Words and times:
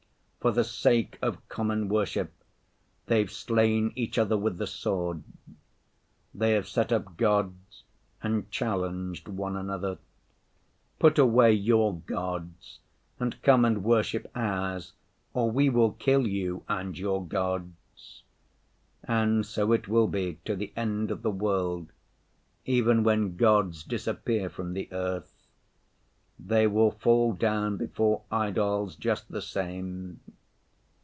For 0.41 0.51
the 0.51 0.63
sake 0.63 1.19
of 1.21 1.47
common 1.49 1.87
worship 1.87 2.33
they've 3.05 3.29
slain 3.31 3.91
each 3.95 4.17
other 4.17 4.35
with 4.35 4.57
the 4.57 4.65
sword. 4.65 5.21
They 6.33 6.53
have 6.53 6.67
set 6.67 6.91
up 6.91 7.15
gods 7.15 7.83
and 8.23 8.49
challenged 8.49 9.27
one 9.27 9.55
another, 9.55 9.99
"Put 10.97 11.19
away 11.19 11.53
your 11.53 11.95
gods 11.99 12.79
and 13.19 13.39
come 13.43 13.63
and 13.65 13.83
worship 13.83 14.31
ours, 14.33 14.93
or 15.35 15.51
we 15.51 15.69
will 15.69 15.91
kill 15.91 16.25
you 16.25 16.63
and 16.67 16.97
your 16.97 17.23
gods!" 17.23 18.23
And 19.03 19.45
so 19.45 19.71
it 19.73 19.87
will 19.87 20.07
be 20.07 20.39
to 20.45 20.55
the 20.55 20.73
end 20.75 21.11
of 21.11 21.21
the 21.21 21.29
world, 21.29 21.91
even 22.65 23.03
when 23.03 23.35
gods 23.35 23.83
disappear 23.83 24.49
from 24.49 24.73
the 24.73 24.89
earth; 24.91 25.27
they 26.43 26.65
will 26.65 26.89
fall 26.89 27.33
down 27.33 27.77
before 27.77 28.23
idols 28.31 28.95
just 28.95 29.29
the 29.31 29.43
same. 29.43 30.19